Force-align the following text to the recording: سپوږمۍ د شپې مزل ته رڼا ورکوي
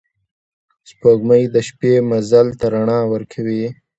سپوږمۍ 0.89 1.43
د 1.53 1.55
شپې 1.67 1.93
مزل 2.09 2.47
ته 2.59 2.65
رڼا 2.73 2.99
ورکوي 3.13 3.65